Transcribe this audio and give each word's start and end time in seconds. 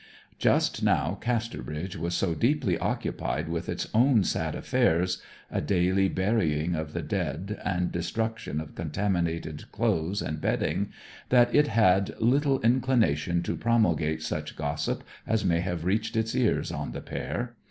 Just 0.39 0.81
now 0.81 1.15
Casterbridge 1.21 1.95
was 1.95 2.15
so 2.15 2.33
deeply 2.33 2.75
occupied 2.75 3.47
with 3.47 3.69
its 3.69 3.87
own 3.93 4.23
sad 4.23 4.55
affairs 4.55 5.21
a 5.51 5.61
daily 5.61 6.09
burying 6.09 6.73
of 6.73 6.93
the 6.93 7.03
dead 7.03 7.61
and 7.63 7.91
destruction 7.91 8.59
of 8.59 8.73
contaminated 8.73 9.71
clothes 9.71 10.23
and 10.23 10.41
bedding 10.41 10.89
that 11.29 11.53
it 11.53 11.67
had 11.67 12.19
little 12.19 12.59
inclination 12.61 13.43
to 13.43 13.55
promulgate 13.55 14.23
such 14.23 14.55
gossip 14.55 15.03
as 15.27 15.45
may 15.45 15.59
have 15.59 15.85
reached 15.85 16.17
its 16.17 16.33
ears 16.33 16.71
on 16.71 16.93
the 16.93 17.01
pair. 17.01 17.55